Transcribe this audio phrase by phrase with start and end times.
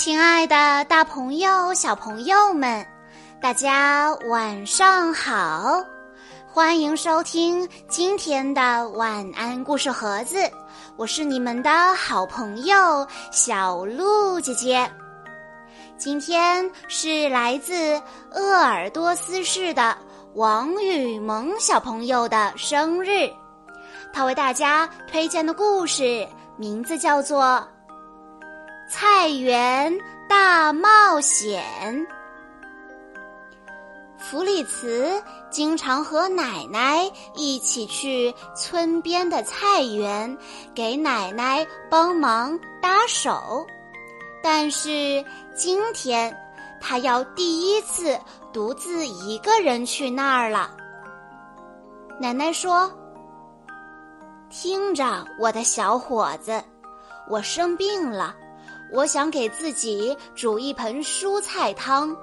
[0.00, 2.86] 亲爱的，大朋友、小朋友们，
[3.42, 5.84] 大家晚上好！
[6.46, 10.38] 欢迎收听今天的晚安故事盒子，
[10.96, 14.88] 我是你们的好朋友小鹿姐姐。
[15.96, 19.98] 今天是来自鄂尔多斯市的
[20.34, 23.28] 王雨萌小朋友的生日，
[24.12, 26.24] 他为大家推荐的故事
[26.56, 27.60] 名字叫做。
[28.90, 29.92] 菜园
[30.26, 31.62] 大冒险。
[34.16, 40.36] 弗里茨经常和奶奶一起去村边的菜园，
[40.74, 43.66] 给奶奶帮忙搭手。
[44.42, 45.22] 但是
[45.54, 46.34] 今天，
[46.80, 48.18] 他要第一次
[48.52, 50.74] 独自一个人去那儿了。
[52.18, 52.90] 奶奶说
[54.48, 56.62] ：“听着，我的小伙子，
[57.28, 58.34] 我生病了。”
[58.90, 62.16] 我想给自己煮一盆蔬菜汤，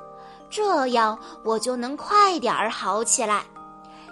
[0.50, 3.44] 这样我就能快点儿好起来。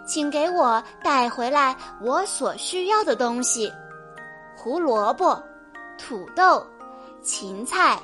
[0.05, 3.71] 请给我带回来我所需要的东西：
[4.55, 5.41] 胡萝卜、
[5.97, 6.65] 土豆、
[7.21, 7.97] 芹菜、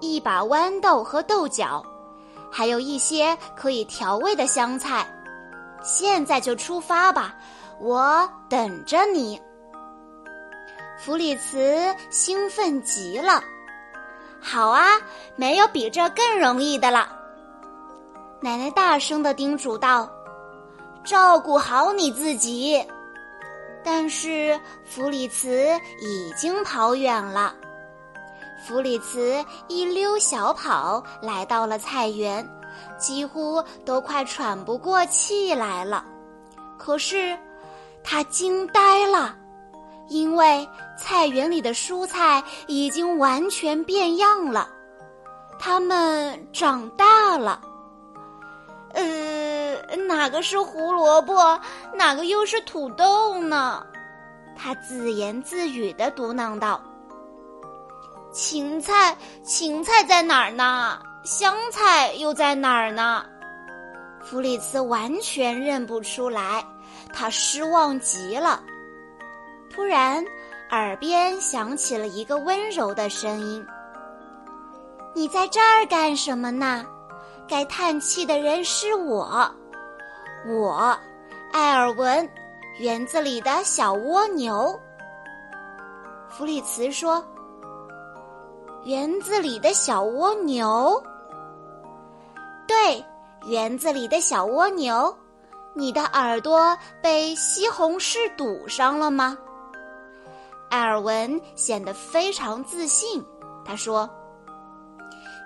[0.00, 1.84] 一把豌豆和豆角，
[2.50, 5.06] 还有一些可以调味的香菜。
[5.80, 7.36] 现在就出发吧，
[7.80, 9.40] 我等着你。
[10.98, 13.40] 弗里茨兴奋极了。
[14.40, 14.84] 好啊，
[15.36, 17.08] 没有比这更容易的了。
[18.40, 20.08] 奶奶大声的叮嘱道
[21.04, 22.84] ：“照顾好你自己。”
[23.84, 25.68] 但是弗里茨
[26.00, 27.54] 已经跑远了。
[28.66, 32.46] 弗里茨一溜小跑来到了菜园，
[32.98, 36.04] 几乎都快喘不过气来了。
[36.76, 37.36] 可是，
[38.04, 39.34] 他惊呆了。
[40.08, 40.66] 因为
[40.98, 44.68] 菜园里的蔬菜已经完全变样了，
[45.58, 47.60] 它们长大了。
[48.94, 51.58] 呃，哪个是胡萝卜，
[51.94, 53.86] 哪个又是土豆呢？
[54.56, 56.82] 他自言自语的嘟囔道
[58.32, 60.98] ：“芹菜，芹菜在哪儿呢？
[61.22, 63.24] 香菜又在哪儿呢？”
[64.20, 66.64] 弗里茨完全认不出来，
[67.14, 68.60] 他失望极了。
[69.70, 70.24] 突然，
[70.70, 73.66] 耳边响起了一个温柔的声音
[75.14, 76.84] ：“你在这儿干什么呢？
[77.48, 79.50] 该叹气的人是我，
[80.46, 80.98] 我，
[81.52, 82.28] 艾尔文，
[82.78, 84.78] 园子里的小蜗牛。”
[86.28, 87.24] 弗里茨说
[88.84, 91.02] ：“园子里的小蜗牛？
[92.66, 93.02] 对，
[93.46, 95.16] 园子里的小蜗牛，
[95.72, 99.38] 你的耳朵被西红柿堵上了吗？”
[100.70, 103.24] 艾尔文显得非常自信。
[103.64, 104.08] 他说：“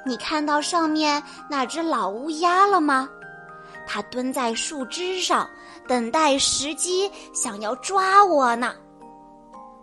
[0.06, 3.09] 你看到上面那只老乌鸦了吗？
[3.87, 5.49] 它蹲在树枝上，
[5.88, 8.75] 等待时机，想要抓我呢。”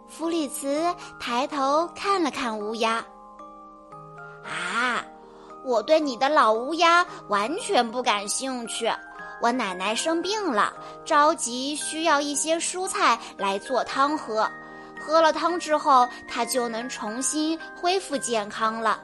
[0.07, 3.05] 弗里茨抬头看了看乌鸦。
[4.43, 5.05] “啊，
[5.63, 8.89] 我对你的老乌鸦完全不感兴趣。
[9.41, 10.73] 我奶奶生病了，
[11.05, 14.49] 着急需要一些蔬菜来做汤喝。”
[14.99, 19.01] 喝了汤之后，他就能重新恢复健康了。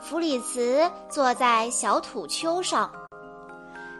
[0.00, 2.90] 弗里茨坐在小土丘上，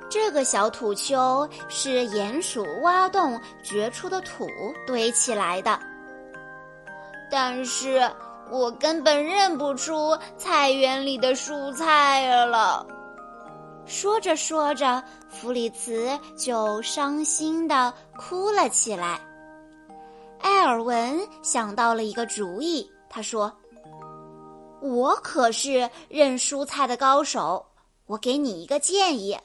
[0.09, 4.47] 这个小土丘是鼹鼠挖洞掘出的土
[4.87, 5.79] 堆起来的。
[7.31, 8.09] 但是
[8.51, 12.87] 我根本认不出菜园里的蔬菜了。
[13.87, 19.21] 说着说着，弗里茨就伤心的哭了起来。
[20.45, 23.51] 艾尔文想到了一个主意，他说
[24.83, 27.65] ：“我可是认蔬菜的高手，
[28.05, 29.39] 我给你一个建议，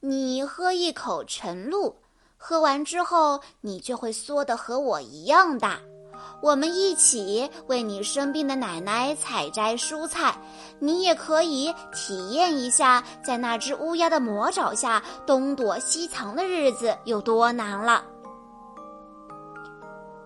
[0.00, 1.94] 你喝一口晨露，
[2.36, 5.78] 喝完之后你就会缩得和我一样大。
[6.40, 10.36] 我们一起为你生病的奶奶采摘蔬菜，
[10.80, 18.04] 你也可以体验一下在那只乌鸦的魔爪下东躲西藏的日子有多难了。”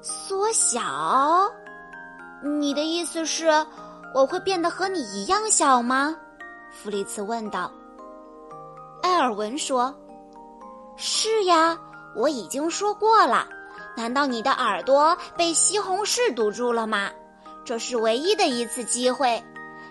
[0.06, 1.50] 缩小？
[2.40, 3.48] 你的意思是，
[4.14, 6.14] 我会变得和你一样小吗？
[6.70, 7.68] 弗里茨问道。
[9.02, 9.92] 埃尔文说
[10.96, 11.76] ：“是呀，
[12.14, 13.48] 我已经说过了。
[13.96, 17.10] 难道你的耳朵被西红柿堵住了吗？
[17.64, 19.42] 这是唯一的一次机会。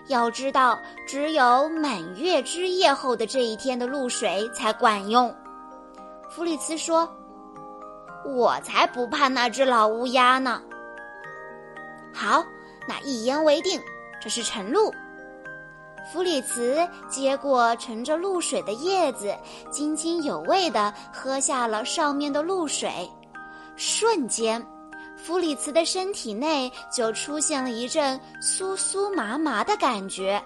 [0.08, 5.34] 要知道，只有满月之夜后的这一天的露水才管用。”
[6.30, 7.06] 弗里茨说。
[8.34, 10.60] 我才不怕那只老乌鸦呢！
[12.12, 12.44] 好，
[12.88, 13.80] 那一言为定，
[14.20, 14.92] 这是晨露。
[16.12, 19.34] 弗里茨接过盛着露水的叶子，
[19.70, 23.08] 津津有味地喝下了上面的露水。
[23.76, 24.64] 瞬间，
[25.16, 30.42] 弗里茨的身体内就出现了一阵酥酥麻麻的感觉。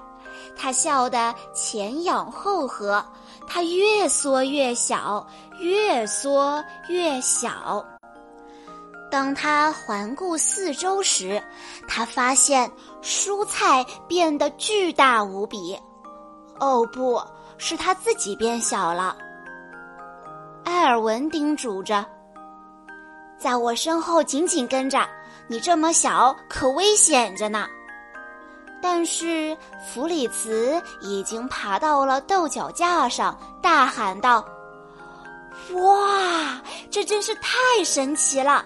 [0.56, 3.05] 他笑得前仰后合，
[3.52, 5.26] 他越缩越小，
[5.58, 7.85] 越缩越小。
[9.11, 11.43] 当他环顾四周时，
[11.88, 12.70] 他发现
[13.02, 15.76] 蔬菜变得巨大无比。
[16.61, 17.20] 哦，不
[17.58, 19.17] 是他自己变小了。
[20.62, 22.06] 埃尔文叮嘱着
[23.37, 25.05] ：“在我身后紧紧跟着，
[25.49, 27.67] 你这么小，可危险着呢。”
[28.82, 29.56] 但是
[29.87, 34.44] 弗里茨已经爬到了豆角架上，大喊道
[35.75, 36.61] ：“哇，
[36.91, 38.65] 这真是太神奇了！”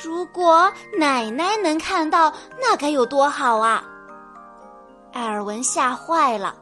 [0.00, 3.82] 如果奶奶能看到，那该有多好啊！
[5.12, 6.54] 艾尔文吓坏了，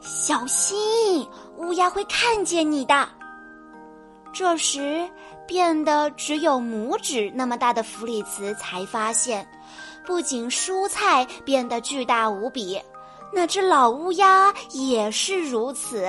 [0.00, 3.08] 小心，乌鸦会看见你的。
[4.32, 5.10] 这时，
[5.44, 9.44] 变得只有拇指那么大的弗里茨才发现，
[10.08, 12.80] 不仅蔬菜变得巨大无比，
[13.30, 16.08] 那只老乌鸦也是如此。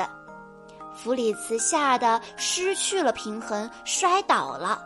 [0.95, 4.81] 弗里茨吓得失去了平衡，摔倒了。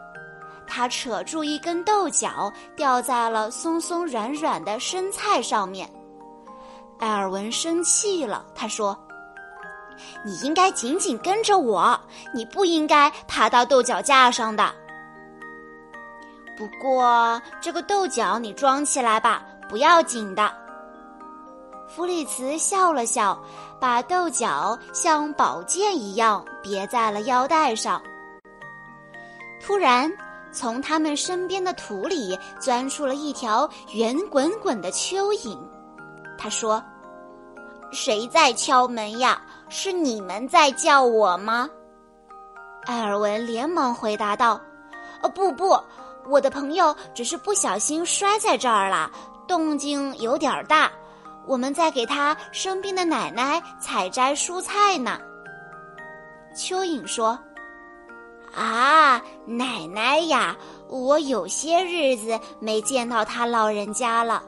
[0.65, 5.87] 他扯住一根豆角，掉在了松松软软的生菜上面。
[6.97, 8.97] 埃尔文生气了，他说
[10.25, 11.99] ：“你应该紧紧跟着我，
[12.33, 14.73] 你不应该爬到豆角架上的。
[16.57, 20.51] 不过，这个豆角你装起来吧，不要紧的。”
[21.87, 23.37] 弗里茨笑了笑，
[23.79, 28.01] 把豆角像宝剑一样别在了腰带上。
[29.61, 30.11] 突然。
[30.55, 35.57] 从他们身边的土里钻出了一条圆滚滚的蚯蚓，
[36.37, 36.79] 他说
[37.91, 39.41] ：“谁在敲门呀？
[39.69, 41.67] 是你们在叫我吗？”
[42.85, 44.61] 艾尔文连忙回答道
[45.23, 45.75] ：“哦，不不，
[46.29, 49.11] 我的朋友只是不小心摔在这儿了，
[49.47, 50.91] 动静有点大。
[51.45, 55.19] 我们在给他生病的奶奶采摘蔬菜呢。”
[56.55, 57.37] 蚯蚓说。
[58.55, 60.55] 啊，奶奶呀，
[60.87, 64.43] 我有些日子没见到他老人家了。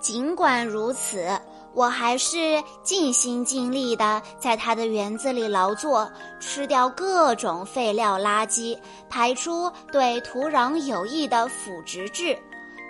[0.00, 1.36] 尽管如此，
[1.74, 8.78] 我还是尽心尽力的在他的园子里劳作，吃掉各种废料垃圾，
[9.10, 12.38] 排出对土壤有益的腐殖质。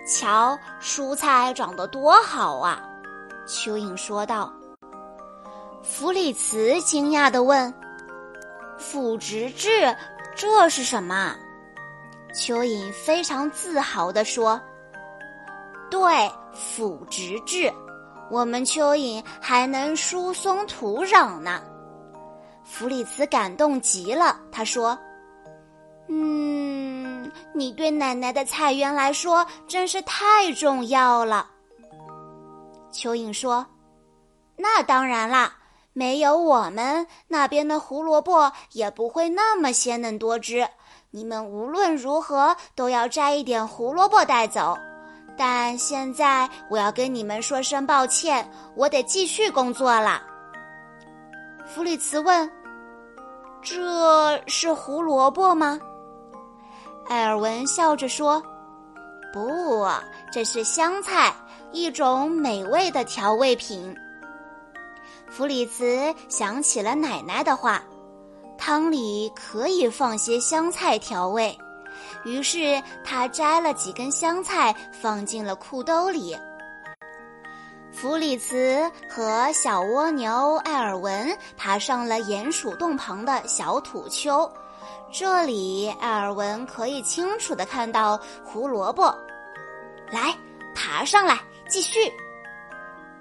[0.06, 2.82] 瞧，蔬菜长得多好啊！
[3.46, 4.52] 蚯蚓说道。
[5.82, 7.72] 弗里茨惊讶地问。
[8.78, 9.96] 腐殖质，
[10.34, 11.34] 这是什么？
[12.34, 14.60] 蚯蚓非常自豪地说
[15.90, 17.72] ：“对，腐殖质，
[18.30, 21.62] 我们蚯蚓还能疏松土壤呢。”
[22.64, 24.98] 弗里茨感动极了，他说
[26.08, 31.46] ：“嗯，你对奶奶的菜园来说真是太重要了。”
[32.92, 33.66] 蚯蚓说
[34.56, 35.56] ：“那当然啦。”
[35.96, 40.68] 没有我们那边的胡萝卜也不会那么鲜嫩多汁。
[41.12, 44.76] 你们无论如何都要摘一点胡萝卜带走。
[45.36, 50.22] 但现在我要跟你们说声抱歉，我得继续工作了。
[51.66, 52.50] 弗里茨问
[53.62, 55.80] ：“这是胡萝卜吗？”
[57.08, 58.42] 艾尔文笑着说
[59.32, 59.86] ：“不，
[60.30, 61.34] 这是香菜，
[61.72, 63.94] 一种美味的调味品。”
[65.28, 67.82] 弗里茨想起了奶奶的话，
[68.56, 71.58] 汤里可以放些香菜调味，
[72.24, 76.36] 于是他摘了几根香菜放进了裤兜里。
[77.92, 84.50] 弗里茨和小蜗牛艾尔文爬上了鼹鼠洞旁的小土丘，
[85.12, 89.16] 这里艾尔文可以清楚的看到胡萝卜。
[90.10, 90.36] 来，
[90.74, 92.12] 爬上来，继续。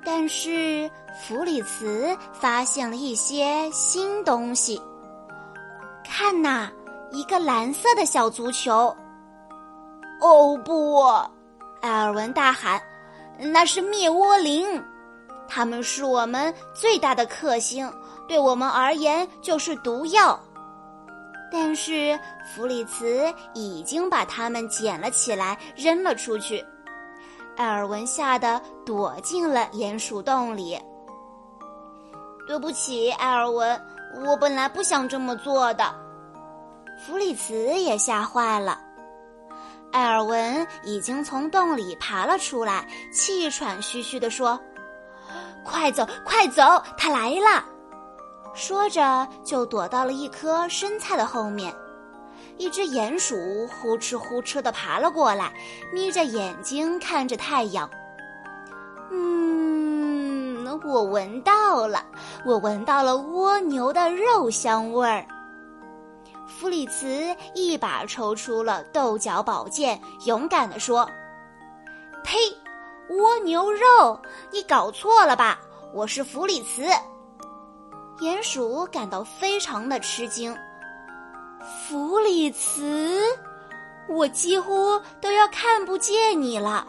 [0.03, 0.89] 但是
[1.21, 4.81] 弗里茨发现了一些新东西。
[6.03, 6.69] 看呐，
[7.13, 8.93] 一个蓝色的小足球。
[10.19, 10.99] 哦不！
[11.81, 12.81] 埃尔文大喊
[13.37, 14.83] ：“那是灭窝灵，
[15.47, 17.91] 他们是我们最大的克星，
[18.27, 20.37] 对我们而言就是毒药。”
[21.51, 26.65] 但是弗里茨已经把它们捡了起来，扔了出去。
[27.55, 30.79] 艾尔文吓得躲进了鼹鼠洞里。
[32.47, 33.79] 对不起，艾尔文，
[34.25, 36.02] 我本来不想这么做的。
[36.97, 38.79] 弗里茨也吓坏了。
[39.91, 44.59] 艾尔文已经从洞里爬了出来，气喘吁吁地说
[45.63, 46.63] ：“快走，快走，
[46.97, 47.63] 他来了！”
[48.55, 51.73] 说着就躲到了一棵生菜的后面。
[52.57, 53.35] 一只鼹鼠
[53.67, 55.51] 呼哧呼哧地爬了过来，
[55.91, 57.89] 眯着眼睛看着太阳。
[59.11, 62.05] 嗯，我闻到了，
[62.45, 65.25] 我闻到了蜗牛的肉香味儿。
[66.45, 71.09] 弗里茨一把抽出了豆角宝剑，勇敢地说
[72.23, 72.37] ：“呸！
[73.09, 74.19] 蜗牛肉，
[74.51, 75.59] 你搞错了吧？
[75.93, 76.85] 我是弗里茨。”
[78.19, 80.55] 鼹鼠感到非常的吃惊。
[81.61, 83.21] 弗里茨，
[84.07, 86.85] 我几乎都要看不见你了，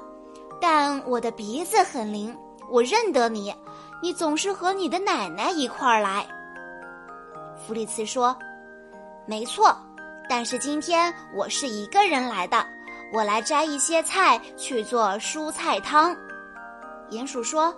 [0.60, 2.36] 但我的鼻子很灵，
[2.70, 3.54] 我认得你。
[4.02, 6.26] 你总是和你的奶奶一块儿来。
[7.56, 8.36] 弗里茨说。
[9.26, 9.74] 没错，
[10.28, 12.64] 但是今天我是一个人来的，
[13.12, 16.14] 我来摘一些菜去做蔬菜汤。
[17.10, 17.74] 鼹鼠说：“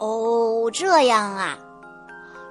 [0.00, 1.58] 哦，这样啊。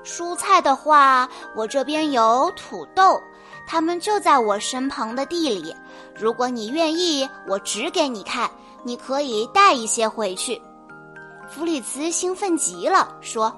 [0.04, 3.20] 蔬菜的话，我这边有土豆，
[3.66, 5.76] 它们就在我身旁的地里。
[6.16, 8.48] 如果你愿意，我指给你看，
[8.84, 10.62] 你可以带一些回去。”
[11.50, 13.52] 弗里茨兴奋极了，说：“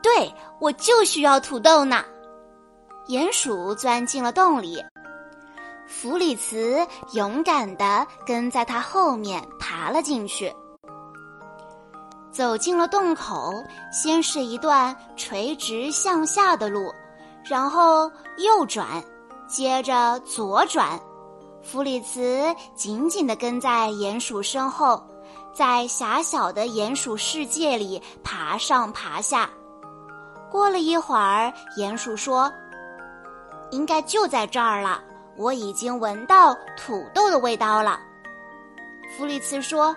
[0.00, 2.04] 对，我就需要土豆呢。”
[3.06, 4.82] 鼹鼠钻进了洞里，
[5.86, 10.50] 弗里茨勇敢地跟在他后面爬了进去。
[12.32, 13.52] 走进了洞口，
[13.92, 16.90] 先是一段垂直向下的路，
[17.44, 18.86] 然后右转，
[19.46, 20.98] 接着左转。
[21.62, 22.42] 弗里茨
[22.74, 25.06] 紧紧地跟在鼹鼠身后，
[25.52, 29.48] 在狭小的鼹鼠世界里爬上爬下。
[30.50, 32.50] 过了一会儿，鼹鼠说。
[33.70, 35.02] 应该就在这儿了，
[35.36, 38.00] 我已经闻到土豆的味道了。
[39.16, 39.94] 弗里茨说：“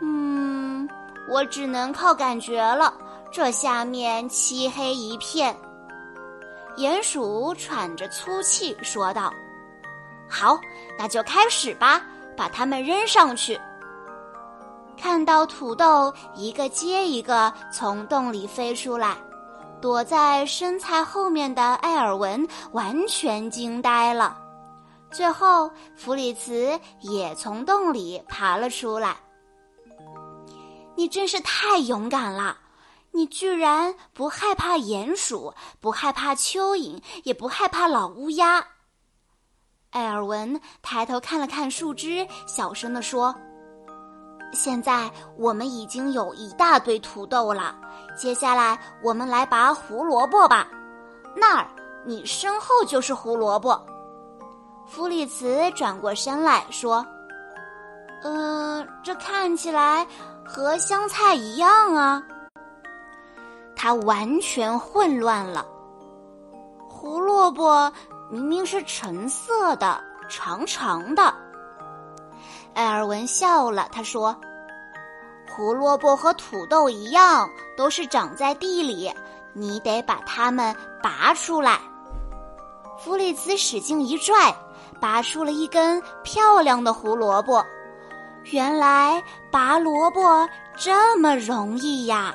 [0.00, 0.88] 嗯，
[1.28, 2.94] 我只能靠感觉了。
[3.32, 5.54] 这下面漆黑一片。”
[6.76, 9.32] 鼹鼠喘着粗气说道
[10.28, 10.58] ：“好，
[10.98, 12.00] 那就开始吧，
[12.36, 13.60] 把它们扔上去。”
[14.96, 19.16] 看到土豆一个接一个从洞里飞出来。
[19.80, 24.36] 躲在生菜后面的艾尔文完全惊呆了。
[25.10, 29.16] 最后，弗里茨也从洞里爬了出来。
[30.96, 32.58] 你真是太勇敢了！
[33.12, 38.64] 你居然不害怕鼹鼠，不害怕蚯蚓，也不害怕老乌鸦。
[39.90, 43.34] 艾尔文抬头看了看树枝，小声地说。
[44.52, 47.74] 现在我们已经有一大堆土豆了，
[48.16, 50.68] 接下来我们来拔胡萝卜吧。
[51.34, 51.66] 那儿，
[52.04, 53.80] 你身后就是胡萝卜。
[54.86, 57.06] 弗里茨转过身来说
[58.24, 60.06] ：“嗯，这看起来
[60.44, 62.22] 和香菜一样啊。”
[63.76, 65.64] 他完全混乱了。
[66.88, 67.90] 胡萝卜
[68.30, 71.32] 明明是橙色的，长长的。
[72.74, 74.34] 艾尔文笑了，他说
[75.50, 79.12] ：“胡萝卜和土豆一样，都是长在地里，
[79.52, 81.78] 你得把它们拔出来。”
[82.98, 84.54] 弗里茨使劲一拽，
[85.00, 87.64] 拔出了一根漂亮的胡萝卜。
[88.44, 92.34] 原来拔萝卜这么容易呀！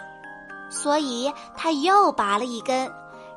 [0.70, 2.92] 所以他又拔了一根，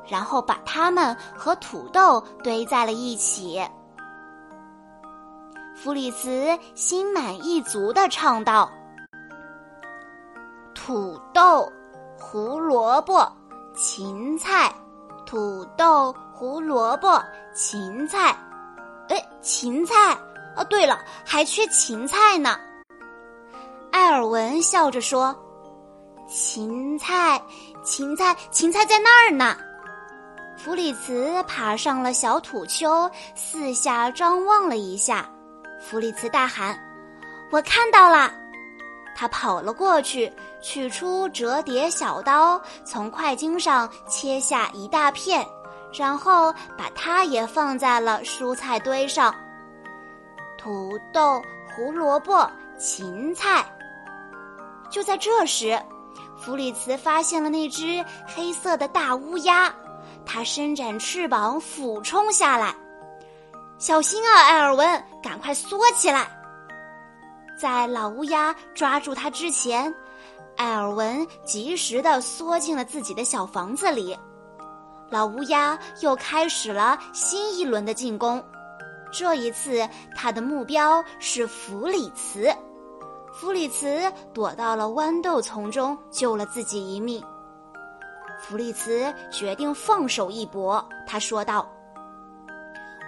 [0.07, 3.61] 然后把它们和土豆堆在了一起。
[5.81, 8.69] 弗里茨心满意足地唱道
[10.75, 11.71] ：“土豆、
[12.19, 13.25] 胡萝卜、
[13.73, 14.73] 芹菜，
[15.25, 17.23] 土豆、胡萝卜、
[17.55, 18.35] 芹菜。
[19.07, 19.95] 哎，芹菜！
[20.57, 22.59] 哦，对了，还缺芹菜呢。”
[23.89, 25.33] 艾尔文笑着说
[26.27, 27.41] ：“芹菜，
[27.85, 29.55] 芹菜，芹菜在那儿呢。”
[30.59, 35.25] 弗里茨爬上了小土丘，四下张望了一下。
[35.79, 36.77] 弗里茨大喊
[37.51, 38.31] ：“我看到了！”
[39.15, 40.31] 他跑了过去，
[40.61, 45.45] 取出折叠小刀，从块茎上切下一大片，
[45.91, 49.33] 然后把它也放在了蔬菜堆上。
[50.57, 53.65] 土豆、胡萝卜、芹菜。
[54.89, 55.77] 就在这时，
[56.37, 59.73] 弗里茨发现了那只黑色的大乌鸦，
[60.25, 62.73] 它伸展翅膀俯冲下来。
[63.79, 65.03] 小心啊，艾尔文！
[65.23, 66.27] 赶快缩起来！
[67.57, 69.93] 在老乌鸦抓住它之前，
[70.57, 74.19] 艾尔文及时的缩进了自己的小房子里。
[75.09, 78.43] 老乌鸦又开始了新一轮的进攻。
[79.13, 82.53] 这一次，他的目标是弗里茨。
[83.31, 87.23] 弗里茨躲到了豌豆丛中，救了自己一命。
[88.41, 91.65] 弗里茨决定放手一搏，他说道：“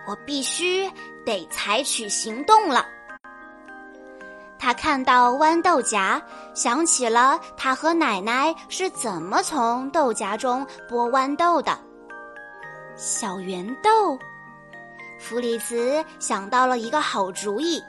[0.08, 0.89] 我必须
[1.25, 2.86] 得采取行动了。”
[4.60, 6.22] 他看到豌豆荚，
[6.53, 11.77] 想起了他和奶奶是怎么从豆荚中剥豌豆的。
[12.96, 14.20] 小圆豆，
[15.20, 17.81] 弗里茨想到了一个好主意。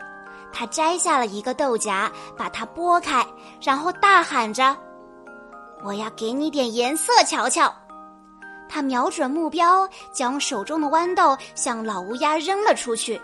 [0.50, 3.26] 他摘下了一个豆荚，把它剥开，
[3.60, 4.76] 然后大喊着
[5.84, 7.74] ：“我要给你点颜色瞧瞧！”
[8.72, 13.20] 他瞄准目标，将手中的豌豆向老乌鸦扔了出去。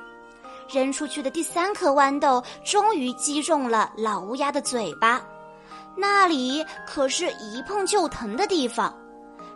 [0.68, 5.22] 扔出去的第三颗豌豆终于击中了老乌鸦的嘴巴，
[5.96, 8.94] 那里可是一碰就疼的地方。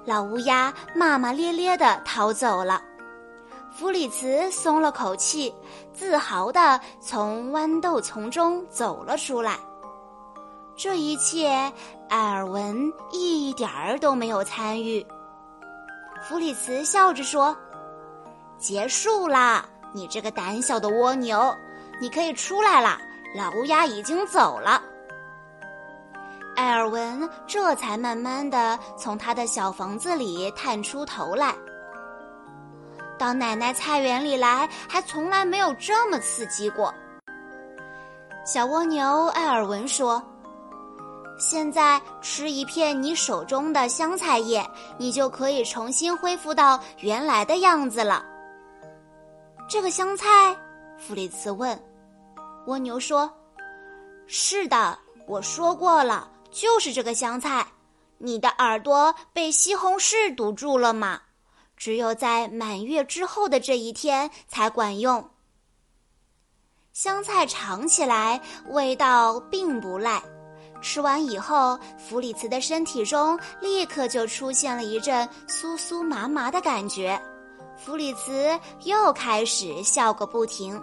[0.06, 2.80] 老乌鸦骂骂咧咧地逃走了。
[3.70, 5.54] 弗里茨松了口气，
[5.92, 9.58] 自豪地从豌豆丛中走了出来。
[10.74, 11.70] 这一切，
[12.08, 15.06] 艾尔文一点儿都没有参与。
[16.22, 17.56] 弗里茨笑着说
[18.56, 21.52] ：“结束啦，你这个胆小的蜗牛，
[22.00, 22.96] 你可以出来了。
[23.34, 24.80] 老乌鸦已经走了。”
[26.54, 31.54] 艾尔文这才慢慢的从他的小房子里探出头来。
[33.18, 36.94] 到奶奶菜园里来，还从来没有这么刺激过。
[38.44, 40.22] 小蜗牛艾尔文说
[41.42, 44.64] ：“现在吃一片你手中的香菜叶，
[44.96, 48.24] 你就可以重新恢复到原来的样子了。”
[49.68, 50.56] 这个香菜，
[50.96, 51.76] 弗里茨问。
[52.66, 53.28] 蜗牛说
[54.28, 54.96] ：“是的，
[55.26, 57.66] 我说过了，就是这个香菜。
[58.18, 61.20] 你的耳朵被西红柿堵住了吗？”
[61.76, 65.28] 只有在满月之后的这一天才管用。
[66.92, 70.22] 香菜尝起来味道并不赖，
[70.82, 77.18] 吃完以后，弗里茨的身体中立刻就出现了一阵酥酥麻麻的感觉。
[77.78, 80.80] 弗里茨又开始笑个不停，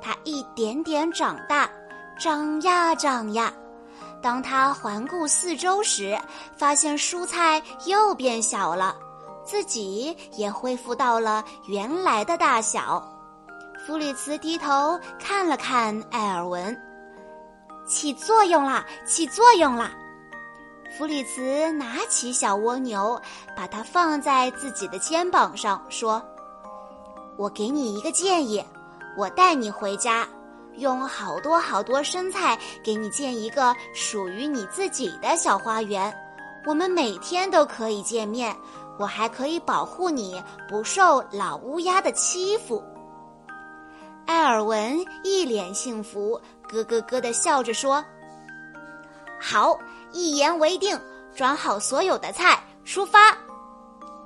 [0.00, 1.68] 他一点点长大，
[2.18, 3.52] 长呀长呀。
[4.22, 6.18] 当他环顾四周时，
[6.56, 8.96] 发现蔬菜又变小了。
[9.44, 13.06] 自己也恢复到了原来的大小。
[13.86, 16.74] 弗里茨低头看了看艾尔文，
[17.86, 19.90] 起作用了，起作用了。
[20.96, 23.20] 弗里茨拿起小蜗牛，
[23.56, 26.22] 把它放在自己的肩膀上，说
[27.36, 28.64] ：“我给你一个建议，
[29.16, 30.26] 我带你回家，
[30.76, 36.14] 用好多好多生菜给你建一个属于你自己的小花园。
[36.66, 38.56] 我们每天都可以见面。”
[38.96, 42.80] 我还可以保护你不受老乌鸦的欺负。
[44.24, 48.04] 艾尔文一脸幸福，咯咯咯的笑着说
[49.40, 49.78] ：“好，
[50.12, 50.98] 一言为定，
[51.34, 53.36] 装好所有的菜，出发。”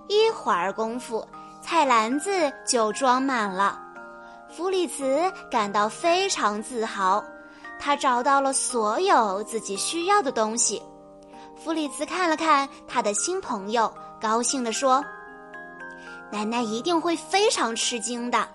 [0.08, 1.26] 一会儿功夫，
[1.60, 2.30] 菜篮子
[2.66, 3.78] 就装满了。
[4.48, 7.22] 弗里茨感到非常自豪，
[7.78, 10.82] 他找到了所有自己需要的东西。
[11.62, 13.92] 弗里茨看了看他的新朋友。
[14.20, 15.04] 高兴地说
[16.32, 18.48] ：“奶奶一定会非常吃惊的。”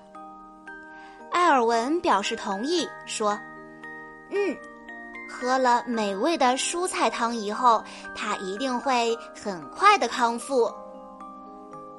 [1.31, 3.39] 艾尔文表示同意，说
[4.33, 4.57] ：“嗯，
[5.29, 7.83] 喝了美味的蔬菜汤以后，
[8.15, 10.73] 他一定会很快的康复。”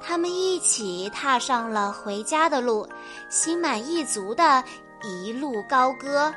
[0.01, 2.87] 他们一起踏上了回家的路，
[3.29, 4.63] 心满意足的
[5.01, 6.33] 一路高歌：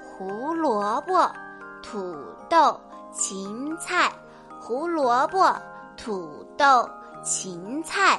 [0.00, 1.28] 胡萝卜、
[1.82, 2.14] 土
[2.48, 2.78] 豆、
[3.12, 4.12] 芹菜、
[4.60, 5.56] 胡萝卜。
[5.96, 6.88] 土豆、
[7.22, 8.18] 芹菜。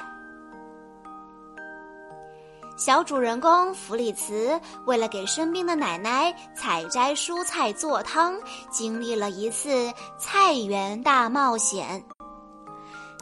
[2.84, 8.36] 小主人公弗里茨为了给生病的奶奶采摘蔬菜做汤，
[8.72, 12.04] 经历了一次菜园大冒险。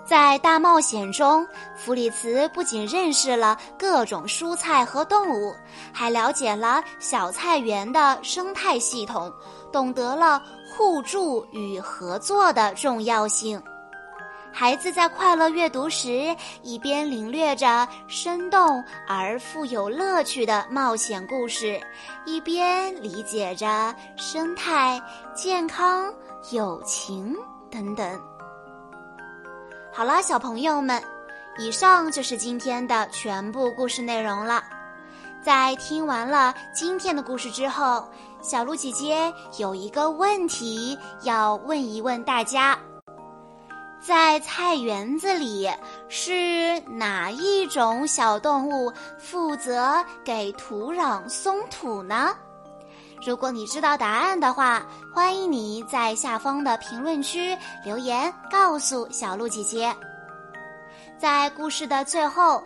[0.05, 1.45] 在大冒险中，
[1.75, 5.53] 弗里茨不仅认识了各种蔬菜和动物，
[5.91, 9.29] 还了解了小菜园的生态系统，
[9.73, 10.41] 懂得了
[10.71, 13.61] 互助与合作的重要性。
[14.51, 21.79] 孩子在快乐阅读时，一边领略着生动而富有乐趣的冒险故事，
[22.25, 25.01] 一边理解着生态、
[25.33, 26.13] 健康、
[26.51, 27.35] 友情
[27.71, 28.21] 等等。
[29.93, 31.01] 好啦，小朋友们，
[31.57, 34.61] 以上就是今天的全部故事内容了。
[35.41, 38.05] 在听完了今天的故事之后，
[38.41, 42.77] 小鹿姐姐有一个问题要问一问大家。
[43.99, 45.69] 在菜园子里
[46.07, 52.33] 是哪一种小动物负责给土壤松土呢？
[53.25, 54.81] 如果你知道答案的话，
[55.13, 59.93] 欢迎你在下方的评论区留言告诉小鹿姐姐。
[61.17, 62.63] 在故事的最后，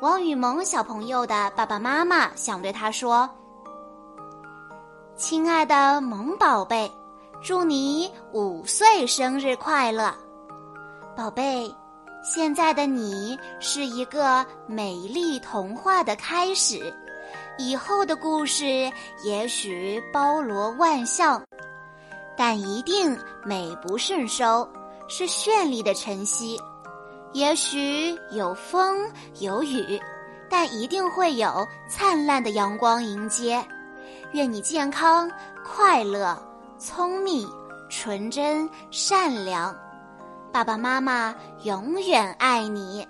[0.00, 3.28] 王雨萌小朋友的爸爸妈妈想对他说
[5.18, 6.88] ：“亲爱的萌宝贝，
[7.42, 10.14] 祝你五岁生日快乐！
[11.18, 11.68] 宝贝，
[12.22, 16.94] 现在的你是一个美丽童话的开始。”
[17.58, 18.88] 以后的故事
[19.24, 21.42] 也许包罗万象，
[22.36, 24.66] 但一定美不胜收，
[25.08, 26.56] 是绚丽的晨曦。
[27.32, 29.04] 也许有风
[29.40, 30.00] 有雨，
[30.48, 33.60] 但一定会有灿烂的阳光迎接。
[34.34, 35.28] 愿你健康、
[35.64, 36.40] 快乐、
[36.78, 37.44] 聪明、
[37.90, 39.76] 纯真、善良，
[40.52, 41.34] 爸爸妈妈
[41.64, 43.06] 永远爱你。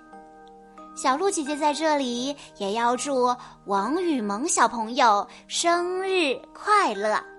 [0.95, 3.33] 小鹿姐姐在这里也要祝
[3.65, 7.38] 王雨萌小朋友生日快乐。